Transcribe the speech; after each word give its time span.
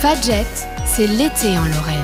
Fadjet, 0.00 0.46
c'est 0.84 1.08
l'été 1.08 1.58
en 1.58 1.64
Lorraine. 1.64 1.98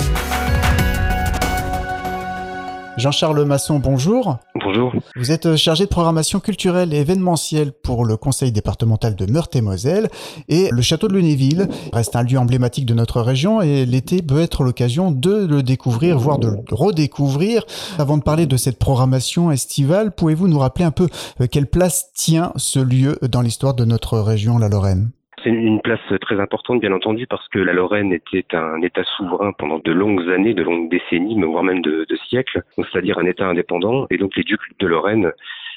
Jean-Charles 2.96 3.44
Masson, 3.44 3.78
bonjour. 3.78 4.38
Bonjour. 4.64 4.92
Vous 5.14 5.30
êtes 5.30 5.54
chargé 5.54 5.84
de 5.84 5.88
programmation 5.88 6.40
culturelle 6.40 6.92
et 6.92 6.96
événementielle 6.96 7.70
pour 7.70 8.04
le 8.04 8.16
conseil 8.16 8.50
départemental 8.50 9.14
de 9.14 9.30
Meurthe-et-Moselle 9.30 10.08
et 10.48 10.70
le 10.72 10.82
château 10.82 11.06
de 11.06 11.14
Lunéville 11.14 11.68
reste 11.92 12.16
un 12.16 12.24
lieu 12.24 12.36
emblématique 12.36 12.84
de 12.84 12.94
notre 12.94 13.20
région 13.20 13.62
et 13.62 13.86
l'été 13.86 14.22
peut 14.22 14.40
être 14.40 14.64
l'occasion 14.64 15.12
de 15.12 15.46
le 15.46 15.62
découvrir, 15.62 16.18
voire 16.18 16.40
de 16.40 16.48
le 16.48 16.56
redécouvrir. 16.72 17.64
Avant 18.00 18.18
de 18.18 18.24
parler 18.24 18.46
de 18.46 18.56
cette 18.56 18.80
programmation 18.80 19.52
estivale, 19.52 20.10
pouvez-vous 20.10 20.48
nous 20.48 20.58
rappeler 20.58 20.84
un 20.84 20.90
peu 20.90 21.08
euh, 21.40 21.46
quelle 21.48 21.68
place 21.68 22.10
tient 22.12 22.52
ce 22.56 22.80
lieu 22.80 23.20
dans 23.22 23.40
l'histoire 23.40 23.74
de 23.74 23.84
notre 23.84 24.18
région, 24.18 24.58
la 24.58 24.68
Lorraine? 24.68 25.12
C'est 25.44 25.50
une 25.50 25.80
place 25.80 26.00
très 26.22 26.40
importante, 26.40 26.80
bien 26.80 26.92
entendu, 26.92 27.26
parce 27.26 27.46
que 27.48 27.58
la 27.58 27.74
Lorraine 27.74 28.12
était 28.12 28.46
un 28.54 28.80
État 28.80 29.04
souverain 29.16 29.52
pendant 29.52 29.78
de 29.78 29.92
longues 29.92 30.28
années, 30.30 30.54
de 30.54 30.62
longues 30.62 30.90
décennies, 30.90 31.40
voire 31.42 31.62
même 31.62 31.82
de, 31.82 32.06
de 32.08 32.16
siècles, 32.28 32.62
c'est-à-dire 32.76 33.18
un 33.18 33.26
État 33.26 33.46
indépendant. 33.46 34.06
Et 34.10 34.16
donc 34.16 34.34
les 34.36 34.42
ducs 34.42 34.60
de 34.78 34.86
Lorraine 34.86 35.32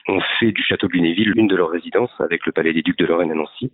ont 0.07 0.21
fait 0.39 0.51
du 0.51 0.63
château 0.63 0.87
de 0.87 0.93
Lunéville 0.93 1.33
une 1.35 1.47
de 1.47 1.55
leurs 1.55 1.69
résidences 1.69 2.11
avec 2.19 2.45
le 2.45 2.51
palais 2.51 2.73
des 2.73 2.81
ducs 2.81 2.97
de 2.97 3.05
Lorraine 3.05 3.31
à 3.31 3.35
Nancy. 3.35 3.71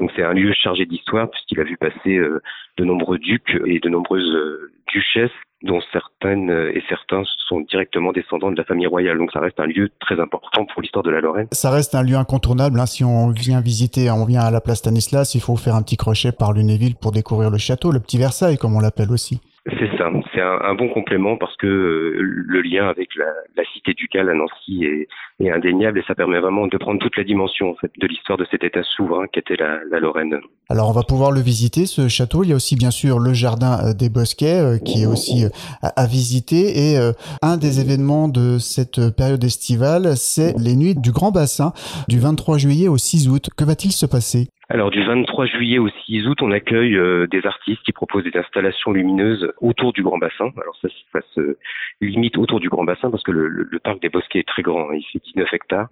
Donc 0.00 0.10
c'est 0.16 0.22
un 0.22 0.32
lieu 0.32 0.52
chargé 0.52 0.86
d'histoire 0.86 1.30
puisqu'il 1.30 1.60
a 1.60 1.64
vu 1.64 1.76
passer 1.76 2.16
euh, 2.16 2.40
de 2.76 2.84
nombreux 2.84 3.18
ducs 3.18 3.56
et 3.66 3.78
de 3.78 3.88
nombreuses 3.88 4.34
euh, 4.34 4.72
duchesses 4.92 5.30
dont 5.62 5.80
certaines 5.92 6.50
euh, 6.50 6.76
et 6.76 6.82
certains 6.88 7.22
sont 7.48 7.60
directement 7.60 8.12
descendants 8.12 8.50
de 8.50 8.56
la 8.56 8.64
famille 8.64 8.86
royale. 8.86 9.18
Donc 9.18 9.32
ça 9.32 9.40
reste 9.40 9.58
un 9.58 9.66
lieu 9.66 9.90
très 10.00 10.20
important 10.20 10.66
pour 10.66 10.82
l'histoire 10.82 11.02
de 11.02 11.10
la 11.10 11.20
Lorraine. 11.20 11.48
Ça 11.52 11.70
reste 11.70 11.94
un 11.94 12.02
lieu 12.02 12.16
incontournable. 12.16 12.78
Hein. 12.78 12.86
Si 12.86 13.04
on 13.04 13.30
vient 13.30 13.60
visiter, 13.60 14.10
on 14.10 14.24
vient 14.24 14.42
à 14.42 14.50
la 14.50 14.60
place 14.60 14.78
Stanislas, 14.78 15.34
il 15.34 15.40
faut 15.40 15.56
faire 15.56 15.74
un 15.74 15.82
petit 15.82 15.96
crochet 15.96 16.32
par 16.32 16.52
Lunéville 16.52 16.94
pour 16.94 17.12
découvrir 17.12 17.50
le 17.50 17.58
château, 17.58 17.90
le 17.90 18.00
petit 18.00 18.18
Versailles 18.18 18.56
comme 18.56 18.76
on 18.76 18.80
l'appelle 18.80 19.10
aussi. 19.10 19.40
C'est 19.70 19.96
ça, 19.98 20.10
c'est 20.32 20.40
un, 20.40 20.74
bon 20.74 20.88
complément 20.88 21.36
parce 21.36 21.54
que 21.56 21.66
euh, 21.66 22.16
le 22.20 22.62
lien 22.62 22.88
avec 22.88 23.08
la, 23.16 23.26
cité 23.74 23.92
ducale 23.92 24.30
à 24.30 24.34
Nancy 24.34 24.84
est, 24.84 25.08
indéniable 25.50 25.98
et 25.98 26.02
ça 26.06 26.14
permet 26.14 26.40
vraiment 26.40 26.66
de 26.66 26.76
prendre 26.78 26.98
toute 27.00 27.16
la 27.16 27.24
dimension 27.24 27.76
de 27.82 28.06
l'histoire 28.06 28.38
de 28.38 28.46
cet 28.50 28.64
État 28.64 28.82
souverain 28.82 29.26
qu'était 29.26 29.56
la, 29.56 29.80
la, 29.90 30.00
Lorraine. 30.00 30.40
Alors 30.70 30.88
on 30.88 30.92
va 30.92 31.02
pouvoir 31.02 31.32
le 31.32 31.40
visiter, 31.40 31.86
ce 31.86 32.08
château. 32.08 32.44
Il 32.44 32.50
y 32.50 32.52
a 32.52 32.56
aussi 32.56 32.76
bien 32.76 32.90
sûr 32.90 33.18
le 33.18 33.34
jardin 33.34 33.78
euh, 33.84 33.94
des 33.94 34.08
Bosquets 34.08 34.60
euh, 34.60 34.78
qui 34.78 35.02
est 35.02 35.06
aussi 35.06 35.44
à, 35.82 36.06
visiter 36.06 36.92
et 36.92 36.98
un 37.42 37.56
des 37.56 37.80
événements 37.80 38.28
de 38.28 38.58
cette 38.58 39.14
période 39.16 39.42
estivale, 39.44 40.16
c'est 40.16 40.54
les 40.58 40.76
nuits 40.76 40.94
du 40.94 41.12
Grand 41.12 41.30
Bassin 41.30 41.72
du 42.08 42.18
23 42.18 42.58
juillet 42.58 42.88
au 42.88 42.96
6 42.96 43.28
août. 43.28 43.48
Que 43.56 43.64
va-t-il 43.64 43.92
se 43.92 44.06
passer? 44.06 44.48
Alors 44.70 44.90
du 44.90 45.02
23 45.02 45.46
juillet 45.46 45.78
au 45.78 45.88
6 45.88 46.26
août, 46.26 46.42
on 46.42 46.50
accueille 46.50 46.94
euh, 46.94 47.26
des 47.26 47.46
artistes 47.46 47.82
qui 47.84 47.92
proposent 47.92 48.24
des 48.24 48.36
installations 48.36 48.92
lumineuses 48.92 49.50
autour 49.62 49.94
du 49.94 50.02
Grand 50.02 50.18
Bassin. 50.18 50.50
Alors 50.60 50.76
ça, 50.82 50.88
se 51.34 51.56
limite 52.02 52.36
autour 52.36 52.60
du 52.60 52.68
Grand 52.68 52.84
Bassin 52.84 53.10
parce 53.10 53.22
que 53.22 53.30
le, 53.30 53.78
parc 53.82 54.02
des 54.02 54.10
Bosquets 54.10 54.40
est 54.40 54.48
très 54.48 54.62
grand, 54.62 54.90
hein. 54.90 54.94
il 54.94 55.04
fait 55.10 55.24
19 55.24 55.54
hectares. 55.54 55.88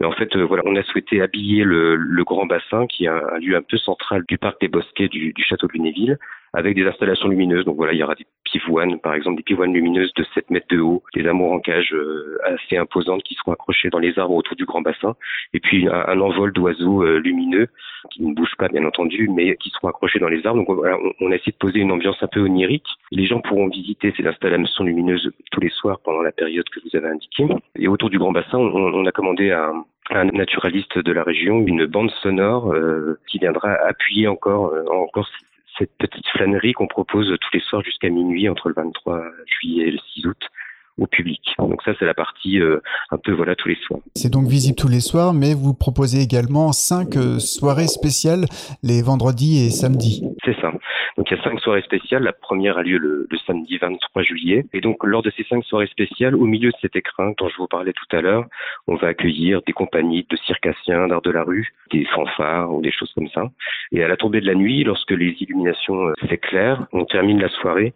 Mais 0.00 0.06
en 0.06 0.12
fait, 0.12 0.34
euh, 0.34 0.44
voilà, 0.44 0.64
on 0.66 0.74
a 0.74 0.82
souhaité 0.82 1.22
habiller 1.22 1.62
le, 1.62 1.94
le, 1.94 2.24
Grand 2.24 2.46
Bassin, 2.46 2.88
qui 2.88 3.04
est 3.04 3.08
un, 3.08 3.38
lieu 3.38 3.56
un 3.56 3.62
peu 3.62 3.76
central 3.76 4.24
du 4.26 4.36
parc 4.36 4.60
des 4.60 4.68
Bosquets 4.68 5.08
du, 5.08 5.32
du 5.32 5.42
château 5.44 5.68
de 5.68 5.72
Lunéville, 5.74 6.18
avec 6.52 6.74
des 6.74 6.86
installations 6.86 7.28
lumineuses. 7.28 7.64
Donc 7.64 7.76
voilà, 7.76 7.92
il 7.92 7.98
y 7.98 8.02
aura 8.02 8.16
des 8.16 8.26
pivoines, 8.50 8.98
par 8.98 9.14
exemple 9.14 9.36
des 9.36 9.42
pivoines 9.42 9.72
lumineuses 9.72 10.12
de 10.14 10.24
7 10.34 10.50
mètres 10.50 10.66
de 10.70 10.80
haut, 10.80 11.02
des 11.14 11.26
amours 11.26 11.52
en 11.52 11.60
cage 11.60 11.92
euh, 11.92 12.38
assez 12.44 12.76
imposantes 12.76 13.22
qui 13.22 13.34
seront 13.34 13.52
accrochées 13.52 13.90
dans 13.90 13.98
les 13.98 14.18
arbres 14.18 14.34
autour 14.34 14.56
du 14.56 14.64
grand 14.64 14.82
bassin, 14.82 15.16
et 15.52 15.60
puis 15.60 15.88
un, 15.88 16.20
envol 16.20 16.52
d'oiseaux 16.52 17.02
euh, 17.02 17.18
lumineux 17.18 17.68
qui 18.10 18.22
ne 18.22 18.34
bougent 18.34 18.56
pas 18.58 18.68
bien 18.68 18.84
entendu, 18.84 19.28
mais 19.28 19.56
qui 19.56 19.70
seront 19.70 19.88
accrochés 19.88 20.18
dans 20.18 20.28
les 20.28 20.46
arbres. 20.46 20.64
Donc 20.64 20.76
voilà, 20.76 20.96
on, 21.20 21.30
a 21.30 21.34
essayé 21.34 21.52
de 21.52 21.56
poser 21.56 21.80
une 21.80 21.92
ambiance 21.92 22.22
un 22.22 22.28
peu 22.28 22.40
onirique. 22.40 22.86
Les 23.10 23.26
gens 23.26 23.40
pourront 23.40 23.68
visiter 23.68 24.14
ces 24.16 24.26
installations 24.26 24.84
lumineuses 24.84 25.30
tous 25.50 25.60
les 25.60 25.70
soirs 25.70 25.98
pendant 26.04 26.22
la 26.22 26.32
période 26.32 26.68
que 26.68 26.80
vous 26.80 26.96
avez 26.96 27.08
indiquée. 27.08 27.46
Et 27.76 27.88
autour 27.88 28.10
du 28.10 28.18
grand 28.18 28.32
bassin, 28.32 28.58
on, 28.58 28.94
on 28.94 29.06
a 29.06 29.12
commandé 29.12 29.50
à 29.50 29.72
un 30.10 30.24
naturaliste 30.26 30.98
de 30.98 31.12
la 31.12 31.22
région 31.22 31.60
une 31.66 31.84
bande 31.84 32.10
sonore 32.22 32.72
euh, 32.72 33.18
qui 33.26 33.38
viendra 33.38 33.72
appuyer 33.72 34.26
encore 34.26 34.72
encore 34.90 35.28
cette 35.78 35.96
petite 35.98 36.26
flânerie 36.28 36.72
qu'on 36.72 36.88
propose 36.88 37.28
tous 37.40 37.50
les 37.54 37.60
soirs 37.60 37.82
jusqu'à 37.82 38.08
minuit 38.08 38.48
entre 38.48 38.68
le 38.68 38.74
23 38.74 39.22
juillet 39.46 39.88
et 39.88 39.90
le 39.92 39.98
6 40.14 40.26
août 40.26 40.42
au 40.98 41.06
public. 41.06 41.40
Donc 41.58 41.80
ça, 41.84 41.92
c'est 41.98 42.04
la 42.04 42.14
partie 42.14 42.60
euh, 42.60 42.80
un 43.10 43.18
peu 43.18 43.32
voilà 43.32 43.54
tous 43.54 43.68
les 43.68 43.78
soirs. 43.86 44.00
C'est 44.16 44.32
donc 44.32 44.48
visible 44.48 44.76
tous 44.76 44.88
les 44.88 45.00
soirs, 45.00 45.32
mais 45.32 45.54
vous 45.54 45.74
proposez 45.74 46.20
également 46.20 46.72
cinq 46.72 47.16
euh, 47.16 47.38
soirées 47.38 47.86
spéciales 47.86 48.46
les 48.82 49.02
vendredis 49.02 49.64
et 49.64 49.70
samedis. 49.70 50.24
C'est 50.48 50.60
ça. 50.62 50.72
Donc 51.18 51.30
il 51.30 51.36
y 51.36 51.40
a 51.40 51.42
cinq 51.42 51.60
soirées 51.60 51.82
spéciales. 51.82 52.22
La 52.22 52.32
première 52.32 52.78
a 52.78 52.82
lieu 52.82 52.96
le, 52.96 53.28
samedi 53.46 53.76
23 53.76 54.22
juillet. 54.22 54.64
Et 54.72 54.80
donc 54.80 55.04
lors 55.04 55.22
de 55.22 55.30
ces 55.36 55.44
cinq 55.44 55.62
soirées 55.64 55.88
spéciales, 55.88 56.34
au 56.34 56.44
milieu 56.44 56.70
de 56.70 56.76
cet 56.80 56.96
écrin 56.96 57.32
dont 57.36 57.48
je 57.48 57.56
vous 57.58 57.66
parlais 57.66 57.92
tout 57.92 58.16
à 58.16 58.22
l'heure, 58.22 58.46
on 58.86 58.94
va 58.94 59.08
accueillir 59.08 59.60
des 59.66 59.74
compagnies 59.74 60.26
de 60.28 60.36
circassiens, 60.36 61.08
d'art 61.08 61.20
de 61.20 61.30
la 61.30 61.42
rue, 61.42 61.68
des 61.90 62.06
fanfares 62.06 62.72
ou 62.72 62.80
des 62.80 62.92
choses 62.92 63.12
comme 63.14 63.28
ça. 63.28 63.44
Et 63.92 64.02
à 64.02 64.08
la 64.08 64.16
tombée 64.16 64.40
de 64.40 64.46
la 64.46 64.54
nuit, 64.54 64.84
lorsque 64.84 65.10
les 65.10 65.36
illuminations 65.40 66.08
euh, 66.08 66.14
s'éclairent, 66.28 66.86
on 66.92 67.04
termine 67.04 67.40
la 67.40 67.48
soirée 67.48 67.92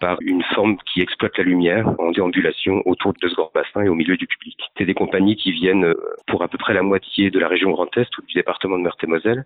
par 0.00 0.18
une 0.22 0.42
forme 0.54 0.76
qui 0.92 1.02
exploite 1.02 1.36
la 1.38 1.44
lumière 1.44 1.94
en 1.98 2.10
déambulation 2.10 2.82
autour 2.86 3.12
de 3.12 3.28
ce 3.28 3.34
grand 3.34 3.50
bassin 3.54 3.82
et 3.82 3.88
au 3.88 3.94
milieu 3.94 4.16
du 4.16 4.26
public. 4.26 4.58
C'est 4.76 4.86
des 4.86 4.94
compagnies 4.94 5.36
qui 5.36 5.52
viennent 5.52 5.84
euh, 5.84 5.94
pour 6.26 6.42
à 6.42 6.48
peu 6.48 6.58
près 6.58 6.74
la 6.74 6.82
moitié 6.82 7.30
de 7.30 7.38
la 7.38 7.48
région 7.48 7.70
Grand 7.70 7.96
Est 7.96 8.16
ou 8.18 8.22
du 8.22 8.34
département 8.34 8.78
de 8.78 8.82
Meurthe-et-Moselle. 8.82 9.44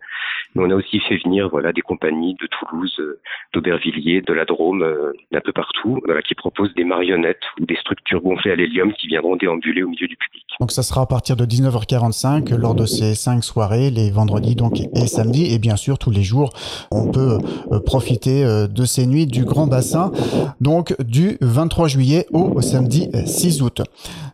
Mais 0.55 0.63
on 0.65 0.71
a 0.71 0.75
aussi 0.75 1.01
fait 1.01 1.17
venir 1.17 1.49
voilà 1.49 1.73
des 1.73 1.83
compagnies 1.83 2.35
de 2.35 2.47
Toulouse, 2.47 2.97
euh, 3.01 3.21
d'Aubervilliers, 3.53 4.23
de 4.23 4.33
la 4.33 4.45
Drôme, 4.45 4.83
euh, 4.83 5.13
d'un 5.33 5.41
peu 5.41 5.53
partout, 5.53 6.01
voilà, 6.05 6.23
qui 6.23 6.35
proposent 6.35 6.75
des 6.75 6.85
marionnettes 6.85 7.45
ou 7.61 7.67
des 7.67 7.77
structures 7.77 8.21
gonflées 8.21 8.53
à 8.53 8.57
l'hélium 8.57 8.93
qui 8.93 9.09
viendront 9.09 9.37
déambuler 9.37 9.83
au 9.83 9.89
milieu 9.89 10.07
du 10.07 10.17
public. 10.17 10.44
Donc 10.61 10.73
ça 10.73 10.83
sera 10.83 11.03
à 11.03 11.07
partir 11.07 11.37
de 11.37 11.45
19h45 11.45 12.55
lors 12.55 12.75
de 12.75 12.87
ces 12.87 13.15
cinq 13.15 13.43
soirées, 13.43 13.91
les 13.91 14.11
vendredis 14.11 14.55
donc 14.55 14.81
et 14.81 15.07
samedis, 15.07 15.53
et 15.53 15.59
bien 15.59 15.77
sûr 15.77 15.99
tous 15.99 16.11
les 16.11 16.23
jours, 16.23 16.51
on 16.91 17.07
peut 17.07 17.39
profiter 17.85 18.45
de 18.45 18.85
ces 18.85 19.07
nuits 19.07 19.27
du 19.27 19.45
Grand 19.45 19.67
Bassin 19.67 20.13
donc 20.61 20.95
du 21.03 21.39
23 21.41 21.89
juillet 21.89 22.27
au 22.33 22.61
samedi 22.61 23.11
6 23.27 23.63
août. 23.63 23.83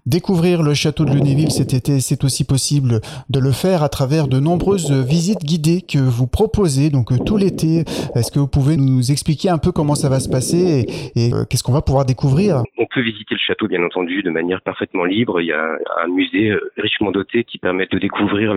Découvrir 0.07 0.63
le 0.63 0.73
château 0.75 1.05
de 1.05 1.13
Lunéville 1.13 1.51
cet 1.51 1.75
été, 1.75 2.01
c'est 2.01 2.25
aussi 2.25 2.45
possible 2.45 3.01
de 3.29 3.39
le 3.39 3.53
faire 3.53 3.83
à 3.83 3.89
travers 3.89 4.29
de 4.29 4.41
nombreuses 4.41 4.91
visites 4.91 5.45
guidées 5.45 5.83
que 5.83 5.99
vous 5.99 6.27
proposez 6.27 6.89
donc 6.91 7.13
tout 7.25 7.37
l'été. 7.37 7.85
Est-ce 8.15 8.33
que 8.33 8.39
vous 8.39 8.49
pouvez 8.49 8.77
nous 8.77 9.11
expliquer 9.13 9.51
un 9.51 9.59
peu 9.59 9.73
comment 9.73 9.95
ça 9.95 10.09
va 10.09 10.19
se 10.19 10.29
passer 10.29 10.87
et, 11.15 11.33
euh, 11.33 11.45
qu'est-ce 11.45 11.63
qu'on 11.63 11.73
va 11.73 11.83
pouvoir 11.83 12.07
découvrir? 12.07 12.63
On 12.79 12.87
peut 12.87 13.03
visiter 13.03 13.35
le 13.35 13.41
château 13.47 13.69
bien 13.69 13.85
entendu 13.85 14.23
de 14.23 14.31
manière 14.31 14.63
parfaitement 14.63 15.05
libre. 15.05 15.41
Il 15.41 15.49
y 15.49 15.53
a 15.53 15.77
un 16.03 16.09
musée 16.11 16.51
euh, 16.51 16.73
richement 16.77 17.11
doté 17.11 17.45
qui 17.45 17.59
permet 17.59 17.87
de 17.87 17.99
découvrir 17.99 18.55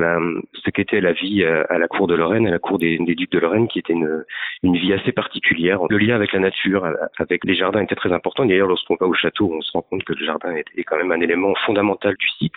ce 0.53 0.69
qu'était 0.69 1.01
la 1.01 1.13
vie 1.13 1.43
à 1.43 1.77
la 1.77 1.87
cour 1.87 2.07
de 2.07 2.15
Lorraine, 2.15 2.47
à 2.47 2.51
la 2.51 2.59
cour 2.59 2.77
des, 2.79 2.97
ducs 2.97 3.31
de 3.31 3.39
Lorraine, 3.39 3.67
qui 3.67 3.79
était 3.79 3.93
une, 3.93 4.23
vie 4.63 4.93
assez 4.93 5.11
particulière. 5.11 5.79
Le 5.89 5.97
lien 5.97 6.15
avec 6.15 6.33
la 6.33 6.39
nature, 6.39 6.87
avec 7.17 7.43
les 7.45 7.55
jardins 7.55 7.81
était 7.81 7.95
très 7.95 8.11
important. 8.11 8.45
D'ailleurs, 8.45 8.67
lorsqu'on 8.67 8.95
va 8.95 9.07
au 9.07 9.13
château, 9.13 9.51
on 9.53 9.61
se 9.61 9.71
rend 9.71 9.81
compte 9.81 10.03
que 10.03 10.13
le 10.13 10.25
jardin 10.25 10.55
est 10.55 10.83
quand 10.83 10.97
même 10.97 11.11
un 11.11 11.21
élément 11.21 11.53
fondamental 11.65 12.15
du 12.17 12.27
site. 12.39 12.55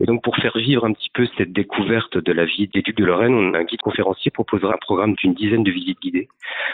Et 0.00 0.06
donc, 0.06 0.22
pour 0.22 0.36
faire 0.36 0.56
vivre 0.56 0.84
un 0.84 0.92
petit 0.92 1.10
peu 1.12 1.26
cette 1.36 1.52
découverte 1.52 2.16
de 2.16 2.32
la 2.32 2.46
vie 2.46 2.68
des 2.68 2.82
Ducs 2.82 2.96
de 2.96 3.04
Lorraine, 3.04 3.54
un 3.54 3.64
guide 3.64 3.82
conférencier 3.82 4.30
proposera 4.30 4.74
un 4.74 4.78
programme 4.78 5.14
d'une 5.14 5.34
dizaine 5.34 5.62
de 5.62 5.70
visites 5.70 6.00
guidées 6.00 6.28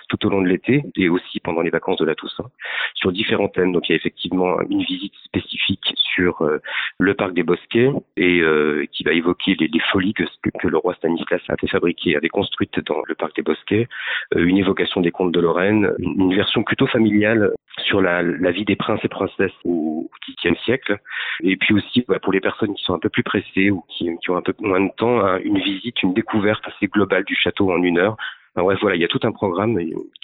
tout 0.09 0.25
au 0.27 0.31
long 0.31 0.41
de 0.41 0.47
l'été 0.47 0.83
et 0.97 1.09
aussi 1.09 1.41
pendant 1.41 1.61
les 1.61 1.71
vacances 1.71 1.99
de 1.99 2.05
la 2.05 2.15
Toussaint 2.15 2.51
sur 2.95 3.13
différents 3.13 3.49
thèmes. 3.49 3.73
Donc, 3.73 3.89
il 3.89 3.93
y 3.93 3.95
a 3.95 3.97
effectivement 3.97 4.61
une 4.71 4.83
visite 4.83 5.15
spécifique 5.25 5.95
sur 6.15 6.43
euh, 6.43 6.59
le 6.99 7.15
parc 7.15 7.35
des 7.35 7.43
Bosquets 7.43 7.91
et 8.17 8.41
euh, 8.41 8.87
qui 8.93 9.05
va 9.05 9.13
évoquer 9.13 9.55
les, 9.55 9.81
folies 9.93 10.15
que, 10.15 10.25
le 10.67 10.79
roi 10.79 10.95
Stanislas 10.95 11.41
a 11.49 11.57
fait 11.57 11.67
fabriquer, 11.67 12.17
avait 12.17 12.29
construites 12.29 12.81
dans 12.81 13.03
le 13.07 13.15
parc 13.15 13.37
des 13.37 13.43
Bosquets, 13.43 13.89
euh, 14.35 14.45
une 14.45 14.59
évocation 14.59 15.01
des 15.01 15.11
contes 15.11 15.33
de 15.33 15.41
Lorraine, 15.41 15.93
une, 15.99 16.35
version 16.35 16.63
plutôt 16.63 16.87
familiale 16.87 17.53
sur 17.85 18.01
la, 18.01 18.23
vie 18.51 18.65
des 18.65 18.77
princes 18.77 19.05
et 19.05 19.09
princesses 19.09 19.53
au 19.65 20.11
XVe 20.29 20.57
siècle, 20.65 20.99
et 21.43 21.57
puis 21.57 21.75
aussi 21.75 22.05
bah, 22.09 22.19
pour 22.19 22.33
les 22.33 22.41
personnes 22.41 22.75
qui 22.75 22.83
sont 22.83 22.95
un 22.95 22.99
peu 22.99 23.11
plus 23.17 23.23
pressés 23.23 23.71
ou 23.71 23.83
qui, 23.89 24.11
qui 24.21 24.31
ont 24.31 24.37
un 24.37 24.43
peu 24.43 24.53
moins 24.61 24.81
de 24.81 24.91
temps, 24.95 25.21
hein, 25.21 25.39
une 25.43 25.59
visite, 25.59 26.03
une 26.03 26.13
découverte 26.13 26.63
assez 26.67 26.87
globale 26.87 27.25
du 27.25 27.35
château 27.35 27.73
en 27.73 27.83
une 27.83 27.99
heure 27.99 28.17
bref, 28.63 28.79
voilà, 28.81 28.97
il 28.97 29.03
y 29.03 29.05
a 29.05 29.09
tout 29.09 29.21
un 29.23 29.33
programme 29.33 29.79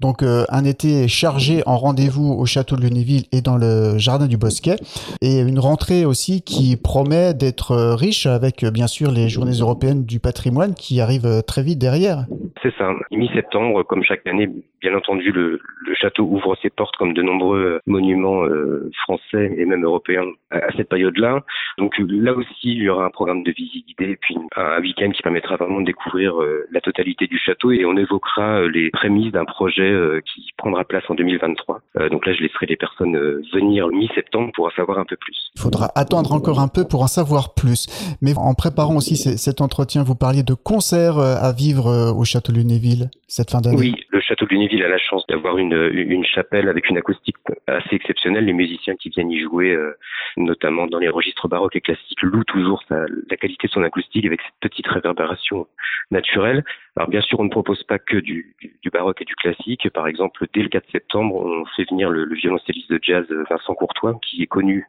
Donc 0.00 0.22
un 0.22 0.64
été 0.64 1.08
chargé 1.08 1.62
en 1.66 1.76
rendez-vous 1.76 2.32
au 2.32 2.46
château 2.46 2.76
de 2.76 2.82
Lunéville 2.82 3.24
et 3.32 3.40
dans 3.40 3.56
le 3.56 3.98
jardin 3.98 4.26
du 4.26 4.36
Bosquet 4.36 4.76
et 5.20 5.40
une 5.40 5.58
rentrée 5.58 6.04
aussi 6.04 6.42
qui 6.42 6.76
promet 6.76 7.34
d'être 7.34 7.94
riche 7.94 8.26
avec 8.26 8.64
bien 8.64 8.86
sûr 8.86 9.10
les 9.10 9.28
journées 9.28 9.58
européennes 9.60 10.04
du 10.04 10.20
patrimoine 10.20 10.74
qui 10.74 11.00
arrivent 11.00 11.42
très 11.46 11.62
vite 11.62 11.78
derrière. 11.78 12.26
C'est 12.62 12.74
ça. 12.76 12.90
Mi-septembre, 13.10 13.82
comme 13.84 14.02
chaque 14.02 14.26
année, 14.26 14.48
bien 14.80 14.94
entendu, 14.94 15.32
le, 15.32 15.60
château 15.94 16.24
ouvre 16.24 16.56
ses 16.62 16.70
portes 16.70 16.96
comme 16.96 17.12
de 17.12 17.22
nombreux 17.22 17.80
monuments 17.86 18.44
euh, 18.44 18.90
français 19.02 19.52
et 19.56 19.64
même 19.64 19.84
européens 19.84 20.24
à, 20.50 20.72
cette 20.76 20.88
période-là. 20.88 21.42
Donc 21.78 21.94
là 21.98 22.34
aussi, 22.34 22.50
il 22.62 22.82
y 22.82 22.88
aura 22.88 23.04
un 23.04 23.10
programme 23.10 23.42
de 23.42 23.52
visite 23.52 24.00
et 24.00 24.16
puis 24.16 24.36
un, 24.56 24.80
week-end 24.80 25.10
qui 25.10 25.22
permettra 25.22 25.56
vraiment 25.56 25.80
de 25.80 25.86
découvrir 25.86 26.40
euh, 26.40 26.66
la 26.72 26.80
totalité 26.80 27.26
du 27.26 27.38
château 27.38 27.70
et 27.72 27.84
on 27.84 27.96
évoquera 27.96 28.60
euh, 28.60 28.68
les 28.68 28.90
prémices 29.00 29.32
d'un 29.32 29.44
projet 29.44 29.90
qui 30.26 30.46
prendra 30.56 30.84
place 30.84 31.04
en 31.08 31.14
2023. 31.14 31.80
donc 32.10 32.26
là, 32.26 32.32
je 32.34 32.42
laisserai 32.42 32.66
les 32.66 32.76
personnes 32.76 33.16
venir 33.52 33.88
mi-septembre 33.88 34.50
pour 34.54 34.66
en 34.66 34.70
savoir 34.70 34.98
un 34.98 35.04
peu 35.04 35.16
plus. 35.16 35.50
Il 35.56 35.62
faudra 35.62 35.88
attendre 35.94 36.32
encore 36.32 36.60
un 36.60 36.68
peu 36.68 36.84
pour 36.84 37.02
en 37.02 37.06
savoir 37.06 37.54
plus. 37.54 37.86
Mais 38.20 38.32
en 38.36 38.54
préparant 38.54 38.96
aussi 38.96 39.16
cet 39.16 39.60
entretien, 39.60 40.02
vous 40.02 40.14
parliez 40.14 40.42
de 40.42 40.54
concerts 40.54 41.18
à 41.18 41.52
vivre 41.52 42.12
au 42.14 42.24
château 42.24 42.52
Lunéville 42.52 43.10
cette 43.30 43.50
fin 43.50 43.60
d'année. 43.60 43.76
Oui, 43.78 43.94
le 44.10 44.20
château 44.20 44.44
de 44.44 44.50
Lunéville 44.50 44.82
a 44.82 44.88
la 44.88 44.98
chance 44.98 45.24
d'avoir 45.28 45.56
une, 45.56 45.90
une 45.92 46.24
chapelle 46.24 46.68
avec 46.68 46.90
une 46.90 46.98
acoustique 46.98 47.36
assez 47.66 47.94
exceptionnelle. 47.94 48.44
Les 48.44 48.52
musiciens 48.52 48.96
qui 48.96 49.08
viennent 49.08 49.30
y 49.30 49.40
jouer, 49.40 49.70
euh, 49.70 49.96
notamment 50.36 50.86
dans 50.86 50.98
les 50.98 51.08
registres 51.08 51.48
baroques 51.48 51.76
et 51.76 51.80
classiques, 51.80 52.22
louent 52.22 52.44
toujours 52.44 52.82
la 52.90 53.36
qualité 53.36 53.68
de 53.68 53.72
son 53.72 53.82
acoustique 53.82 54.26
avec 54.26 54.40
cette 54.40 54.70
petite 54.70 54.88
réverbération 54.88 55.66
naturelle. 56.10 56.64
Alors 56.96 57.08
bien 57.08 57.20
sûr, 57.20 57.38
on 57.40 57.44
ne 57.44 57.50
propose 57.50 57.82
pas 57.84 57.98
que 57.98 58.16
du, 58.16 58.56
du, 58.60 58.90
baroque 58.90 59.22
et 59.22 59.24
du 59.24 59.36
classique. 59.36 59.88
Par 59.90 60.06
exemple, 60.06 60.46
dès 60.52 60.62
le 60.62 60.68
4 60.68 60.90
septembre, 60.90 61.36
on 61.36 61.64
fait 61.76 61.88
venir 61.88 62.10
le, 62.10 62.24
le 62.24 62.34
violoncelliste 62.34 62.90
de 62.90 62.98
jazz 63.00 63.26
Vincent 63.48 63.74
Courtois, 63.74 64.18
qui 64.22 64.42
est 64.42 64.46
connu 64.46 64.86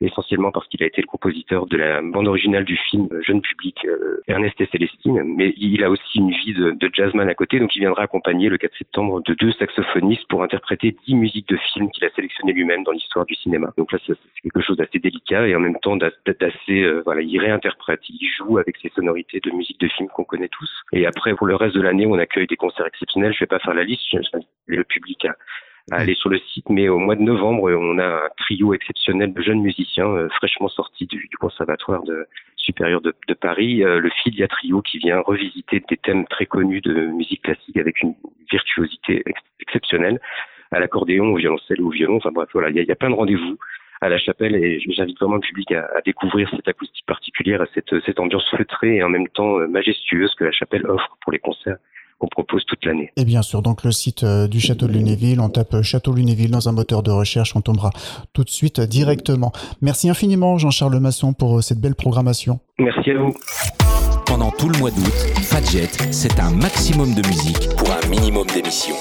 essentiellement 0.00 0.50
parce 0.50 0.66
qu'il 0.68 0.82
a 0.82 0.86
été 0.86 1.00
le 1.00 1.06
compositeur 1.06 1.66
de 1.66 1.76
la 1.76 2.02
bande 2.02 2.28
originale 2.28 2.64
du 2.64 2.76
film 2.76 3.08
Jeune 3.22 3.40
public 3.40 3.84
euh, 3.84 4.22
Ernest 4.26 4.60
et 4.60 4.66
Célestine, 4.66 5.22
mais 5.24 5.54
il 5.56 5.82
a 5.84 5.90
aussi 5.90 6.18
une 6.18 6.30
vie 6.30 6.54
de, 6.54 6.90
jazzman 6.92 7.28
à 7.28 7.34
côté, 7.34 7.58
donc 7.58 7.74
il 7.76 7.80
viendra 7.80 8.02
accompagner 8.02 8.48
le 8.48 8.58
4 8.58 8.76
septembre 8.76 9.22
de 9.22 9.34
deux 9.34 9.52
saxophonistes 9.52 10.26
pour 10.28 10.42
interpréter 10.42 10.96
dix 11.06 11.14
musiques 11.14 11.48
de 11.48 11.56
films 11.72 11.90
qu'il 11.90 12.04
a 12.04 12.10
sélectionnées 12.10 12.52
lui-même 12.52 12.84
dans 12.84 12.92
l'histoire 12.92 13.26
du 13.26 13.34
cinéma. 13.34 13.72
Donc 13.76 13.92
là, 13.92 13.98
c'est 14.06 14.16
quelque 14.42 14.60
chose 14.60 14.76
d'assez 14.76 14.98
délicat 14.98 15.46
et 15.46 15.54
en 15.54 15.60
même 15.60 15.78
temps 15.80 15.96
d'assez, 15.96 16.82
euh, 16.82 17.02
voilà, 17.04 17.22
il 17.22 17.38
réinterprète, 17.38 18.00
il 18.08 18.28
joue 18.38 18.58
avec 18.58 18.76
ces 18.78 18.90
sonorités 18.90 19.40
de 19.40 19.50
musique 19.50 19.80
de 19.80 19.88
films 19.88 20.08
qu'on 20.08 20.24
connaît 20.24 20.48
tous. 20.48 20.70
Et 20.92 21.06
après, 21.06 21.34
pour 21.34 21.46
le 21.46 21.56
reste 21.56 21.74
de 21.74 21.82
l'année, 21.82 22.06
on 22.06 22.18
accueille 22.18 22.46
des 22.46 22.56
concerts 22.56 22.86
exceptionnels. 22.86 23.32
Je 23.32 23.40
vais 23.40 23.46
pas 23.46 23.58
faire 23.58 23.74
la 23.74 23.84
liste, 23.84 24.02
le 24.66 24.84
public 24.84 25.24
a 25.24 25.36
à 25.92 25.96
aller 25.96 26.14
sur 26.14 26.30
le 26.30 26.38
site. 26.38 26.68
Mais 26.68 26.88
au 26.88 26.98
mois 26.98 27.16
de 27.16 27.22
novembre, 27.22 27.70
on 27.72 27.98
a 27.98 28.06
un 28.06 28.28
trio 28.36 28.74
exceptionnel 28.74 29.32
de 29.32 29.42
jeunes 29.42 29.62
musiciens 29.62 30.08
euh, 30.08 30.28
fraîchement 30.30 30.68
sortis 30.68 31.06
du, 31.06 31.28
du 31.30 31.36
conservatoire 31.36 32.02
de, 32.02 32.26
supérieur 32.66 33.00
de, 33.00 33.14
de 33.28 33.34
Paris, 33.34 33.84
euh, 33.84 34.00
le 34.00 34.10
Filia 34.10 34.48
Trio 34.48 34.82
qui 34.82 34.98
vient 34.98 35.20
revisiter 35.20 35.82
des 35.88 35.96
thèmes 35.96 36.26
très 36.26 36.46
connus 36.46 36.80
de 36.80 37.06
musique 37.06 37.42
classique 37.42 37.76
avec 37.76 38.02
une 38.02 38.14
virtuosité 38.50 39.22
exceptionnelle 39.60 40.20
à 40.72 40.80
l'accordéon, 40.80 41.32
au 41.32 41.36
violoncelle 41.36 41.80
ou 41.80 41.88
au 41.88 41.90
violon. 41.90 42.16
Enfin 42.16 42.32
bref, 42.32 42.48
voilà, 42.52 42.70
il 42.70 42.76
y 42.76 42.80
a, 42.80 42.82
y 42.82 42.90
a, 42.90 42.96
plein 42.96 43.10
de 43.10 43.14
rendez-vous 43.14 43.56
à 44.00 44.08
la 44.08 44.18
chapelle 44.18 44.56
et 44.56 44.80
j'invite 44.80 45.18
vraiment 45.18 45.36
le 45.36 45.40
public 45.40 45.70
à, 45.72 45.88
à, 45.96 46.00
découvrir 46.04 46.50
cette 46.50 46.68
acoustique 46.68 47.06
particulière, 47.06 47.64
cette, 47.72 47.94
cette 48.04 48.18
ambiance 48.18 48.48
feutrée 48.50 48.96
et 48.96 49.02
en 49.02 49.08
même 49.08 49.28
temps 49.28 49.58
euh, 49.58 49.68
majestueuse 49.68 50.34
que 50.34 50.44
la 50.44 50.52
chapelle 50.52 50.86
offre 50.86 51.16
pour 51.22 51.32
les 51.32 51.38
concerts 51.38 51.78
qu'on 52.18 52.28
propose 52.28 52.64
toute 52.66 52.84
l'année. 52.84 53.12
Et 53.16 53.24
bien 53.24 53.42
sûr, 53.42 53.62
donc 53.62 53.84
le 53.84 53.92
site 53.92 54.22
euh, 54.22 54.48
du 54.48 54.60
Château 54.60 54.86
de 54.86 54.92
Lunéville, 54.92 55.40
on 55.40 55.48
tape 55.48 55.74
euh, 55.74 55.82
Château 55.82 56.12
Lunéville 56.12 56.50
dans 56.50 56.68
un 56.68 56.72
moteur 56.72 57.02
de 57.02 57.10
recherche, 57.10 57.54
on 57.56 57.60
tombera 57.60 57.90
tout 58.32 58.44
de 58.44 58.50
suite 58.50 58.78
euh, 58.78 58.86
directement. 58.86 59.52
Merci 59.82 60.08
infiniment 60.08 60.58
Jean-Charles 60.58 60.98
Masson 60.98 61.32
pour 61.32 61.62
cette 61.62 61.80
belle 61.80 61.94
programmation. 61.94 62.60
Merci 62.78 63.10
à 63.10 63.18
vous. 63.18 63.34
Pendant 64.26 64.50
tout 64.50 64.68
le 64.68 64.78
mois 64.78 64.90
d'août, 64.90 65.12
Fadjet, 65.42 65.88
c'est 66.10 66.40
un 66.40 66.50
maximum 66.50 67.14
de 67.14 67.26
musique 67.26 67.68
pour 67.76 67.90
un 67.90 68.06
minimum 68.08 68.46
d'émissions. 68.46 68.96